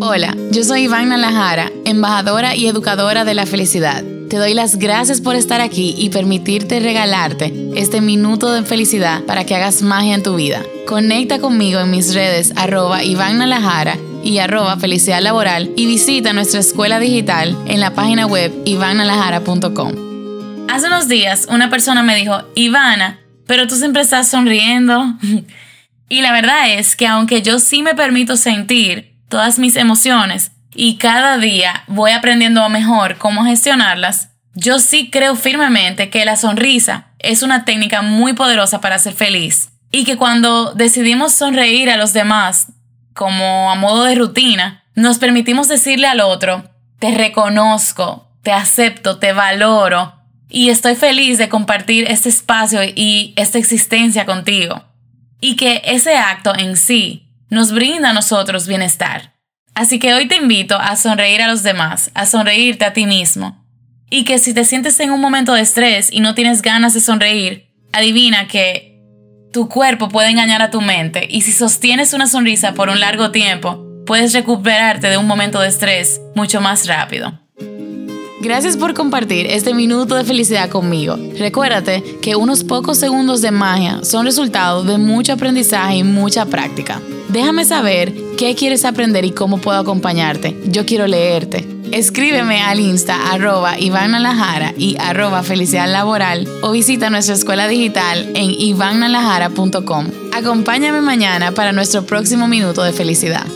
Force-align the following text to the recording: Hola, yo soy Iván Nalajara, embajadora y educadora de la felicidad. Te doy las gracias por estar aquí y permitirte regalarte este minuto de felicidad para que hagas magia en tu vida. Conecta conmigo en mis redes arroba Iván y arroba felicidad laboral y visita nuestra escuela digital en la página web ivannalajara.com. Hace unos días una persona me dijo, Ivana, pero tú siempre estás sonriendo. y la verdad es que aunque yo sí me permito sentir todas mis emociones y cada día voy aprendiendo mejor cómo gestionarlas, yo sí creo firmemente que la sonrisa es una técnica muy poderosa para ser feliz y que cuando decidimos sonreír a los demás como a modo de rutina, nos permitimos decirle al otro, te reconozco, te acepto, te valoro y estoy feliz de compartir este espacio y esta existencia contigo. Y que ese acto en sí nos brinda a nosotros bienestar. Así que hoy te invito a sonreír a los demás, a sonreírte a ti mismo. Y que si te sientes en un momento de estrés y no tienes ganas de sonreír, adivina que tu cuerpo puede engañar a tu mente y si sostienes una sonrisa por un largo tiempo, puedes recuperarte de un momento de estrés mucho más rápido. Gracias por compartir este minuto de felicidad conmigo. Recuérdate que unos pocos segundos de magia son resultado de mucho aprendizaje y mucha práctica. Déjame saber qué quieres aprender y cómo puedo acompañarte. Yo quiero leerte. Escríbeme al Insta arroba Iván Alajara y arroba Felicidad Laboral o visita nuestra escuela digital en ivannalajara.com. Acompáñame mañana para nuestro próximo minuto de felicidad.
Hola, 0.00 0.36
yo 0.52 0.62
soy 0.62 0.82
Iván 0.82 1.08
Nalajara, 1.08 1.72
embajadora 1.84 2.54
y 2.54 2.68
educadora 2.68 3.24
de 3.24 3.34
la 3.34 3.46
felicidad. 3.46 4.04
Te 4.30 4.36
doy 4.36 4.54
las 4.54 4.76
gracias 4.76 5.20
por 5.20 5.34
estar 5.34 5.60
aquí 5.60 5.96
y 5.98 6.10
permitirte 6.10 6.78
regalarte 6.78 7.52
este 7.74 8.00
minuto 8.00 8.52
de 8.52 8.62
felicidad 8.62 9.24
para 9.24 9.44
que 9.44 9.56
hagas 9.56 9.82
magia 9.82 10.14
en 10.14 10.22
tu 10.22 10.36
vida. 10.36 10.62
Conecta 10.86 11.40
conmigo 11.40 11.80
en 11.80 11.90
mis 11.90 12.14
redes 12.14 12.52
arroba 12.54 13.02
Iván 13.02 13.42
y 14.22 14.38
arroba 14.38 14.76
felicidad 14.76 15.20
laboral 15.20 15.72
y 15.76 15.86
visita 15.86 16.32
nuestra 16.32 16.60
escuela 16.60 17.00
digital 17.00 17.56
en 17.66 17.80
la 17.80 17.92
página 17.92 18.26
web 18.26 18.52
ivannalajara.com. 18.66 20.68
Hace 20.68 20.86
unos 20.86 21.08
días 21.08 21.48
una 21.50 21.70
persona 21.70 22.04
me 22.04 22.14
dijo, 22.14 22.40
Ivana, 22.54 23.18
pero 23.46 23.66
tú 23.66 23.74
siempre 23.74 24.02
estás 24.02 24.28
sonriendo. 24.28 25.14
y 26.08 26.22
la 26.22 26.32
verdad 26.32 26.70
es 26.70 26.96
que 26.96 27.06
aunque 27.06 27.42
yo 27.42 27.58
sí 27.58 27.82
me 27.82 27.94
permito 27.94 28.36
sentir 28.36 29.16
todas 29.28 29.58
mis 29.58 29.76
emociones 29.76 30.52
y 30.74 30.96
cada 30.96 31.38
día 31.38 31.84
voy 31.86 32.12
aprendiendo 32.12 32.68
mejor 32.68 33.18
cómo 33.18 33.44
gestionarlas, 33.44 34.30
yo 34.54 34.78
sí 34.78 35.10
creo 35.10 35.36
firmemente 35.36 36.10
que 36.10 36.24
la 36.24 36.36
sonrisa 36.36 37.08
es 37.18 37.42
una 37.42 37.64
técnica 37.64 38.02
muy 38.02 38.32
poderosa 38.32 38.80
para 38.80 38.98
ser 38.98 39.14
feliz 39.14 39.70
y 39.90 40.04
que 40.04 40.16
cuando 40.16 40.72
decidimos 40.74 41.32
sonreír 41.32 41.90
a 41.90 41.96
los 41.96 42.12
demás 42.12 42.72
como 43.14 43.70
a 43.70 43.74
modo 43.74 44.04
de 44.04 44.14
rutina, 44.14 44.84
nos 44.94 45.18
permitimos 45.18 45.68
decirle 45.68 46.06
al 46.06 46.20
otro, 46.20 46.70
te 46.98 47.12
reconozco, 47.12 48.28
te 48.42 48.52
acepto, 48.52 49.18
te 49.18 49.32
valoro 49.32 50.14
y 50.48 50.70
estoy 50.70 50.94
feliz 50.94 51.38
de 51.38 51.48
compartir 51.48 52.10
este 52.10 52.28
espacio 52.28 52.80
y 52.82 53.34
esta 53.36 53.58
existencia 53.58 54.24
contigo. 54.24 54.87
Y 55.40 55.56
que 55.56 55.82
ese 55.84 56.16
acto 56.16 56.52
en 56.56 56.76
sí 56.76 57.28
nos 57.50 57.72
brinda 57.72 58.10
a 58.10 58.14
nosotros 58.14 58.66
bienestar. 58.66 59.34
Así 59.74 59.98
que 59.98 60.14
hoy 60.14 60.26
te 60.26 60.36
invito 60.36 60.76
a 60.76 60.96
sonreír 60.96 61.40
a 61.40 61.48
los 61.48 61.62
demás, 61.62 62.10
a 62.14 62.26
sonreírte 62.26 62.84
a 62.84 62.92
ti 62.92 63.06
mismo. 63.06 63.64
Y 64.10 64.24
que 64.24 64.38
si 64.38 64.54
te 64.54 64.64
sientes 64.64 64.98
en 65.00 65.10
un 65.10 65.20
momento 65.20 65.54
de 65.54 65.60
estrés 65.60 66.08
y 66.12 66.20
no 66.20 66.34
tienes 66.34 66.62
ganas 66.62 66.94
de 66.94 67.00
sonreír, 67.00 67.68
adivina 67.92 68.48
que 68.48 68.88
tu 69.52 69.68
cuerpo 69.68 70.08
puede 70.08 70.30
engañar 70.30 70.62
a 70.62 70.70
tu 70.70 70.80
mente 70.80 71.26
y 71.28 71.42
si 71.42 71.52
sostienes 71.52 72.12
una 72.12 72.26
sonrisa 72.26 72.74
por 72.74 72.88
un 72.88 73.00
largo 73.00 73.30
tiempo, 73.30 73.84
puedes 74.06 74.32
recuperarte 74.32 75.08
de 75.08 75.16
un 75.16 75.26
momento 75.26 75.60
de 75.60 75.68
estrés 75.68 76.20
mucho 76.34 76.60
más 76.60 76.86
rápido. 76.86 77.38
Gracias 78.40 78.76
por 78.76 78.94
compartir 78.94 79.46
este 79.46 79.74
minuto 79.74 80.14
de 80.14 80.22
felicidad 80.22 80.70
conmigo. 80.70 81.18
Recuérdate 81.38 82.02
que 82.22 82.36
unos 82.36 82.62
pocos 82.62 82.96
segundos 82.96 83.42
de 83.42 83.50
magia 83.50 84.00
son 84.04 84.26
resultado 84.26 84.84
de 84.84 84.96
mucho 84.96 85.32
aprendizaje 85.32 85.96
y 85.96 86.04
mucha 86.04 86.46
práctica. 86.46 87.00
Déjame 87.28 87.64
saber 87.64 88.14
qué 88.36 88.54
quieres 88.54 88.84
aprender 88.84 89.24
y 89.24 89.32
cómo 89.32 89.58
puedo 89.58 89.78
acompañarte. 89.78 90.56
Yo 90.66 90.86
quiero 90.86 91.08
leerte. 91.08 91.66
Escríbeme 91.90 92.62
al 92.62 92.80
Insta 92.80 93.32
arroba 93.32 93.78
Iván 93.78 94.14
Alajara 94.14 94.72
y 94.76 94.96
arroba 95.00 95.42
Felicidad 95.42 95.90
Laboral 95.90 96.46
o 96.62 96.70
visita 96.70 97.10
nuestra 97.10 97.34
escuela 97.34 97.66
digital 97.66 98.30
en 98.34 98.50
ivannalajara.com. 98.50 100.06
Acompáñame 100.32 101.00
mañana 101.00 101.52
para 101.52 101.72
nuestro 101.72 102.04
próximo 102.04 102.46
minuto 102.46 102.82
de 102.82 102.92
felicidad. 102.92 103.46